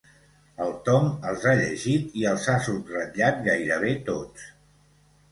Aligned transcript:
El 0.67 0.71
Tom 0.85 1.03
els 1.31 1.43
ha 1.49 1.51
llegit 1.59 2.15
i 2.21 2.25
els 2.31 2.47
ha 2.53 2.55
subratllat 2.67 3.43
gairebé 3.49 3.93
tots. 4.09 4.47